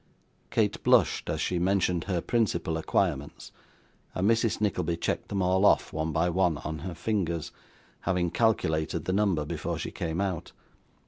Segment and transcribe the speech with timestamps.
[0.49, 3.51] Kate blushed as she mentioned her principal acquirements,
[4.15, 7.51] and Mrs Nickleby checked them all off, one by one, on her fingers;
[7.99, 10.53] having calculated the number before she came out.